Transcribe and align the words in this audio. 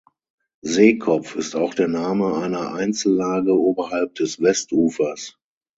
Seekopf 0.65 1.35
ist 1.35 1.55
auch 1.55 1.75
der 1.75 1.87
Name 1.87 2.33
einer 2.35 2.73
Einzellage 2.73 3.53
oberhalb 3.55 4.15
des 4.15 4.41
Westufers. 4.41 5.37